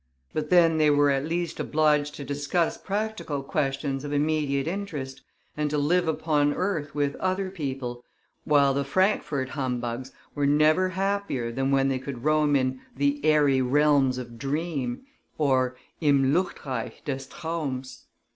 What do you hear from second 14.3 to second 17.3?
dream," im Luftreich des